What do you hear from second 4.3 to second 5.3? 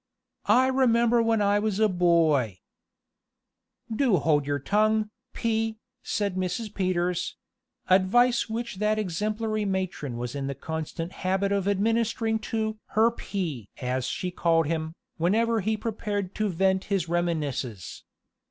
your tongue,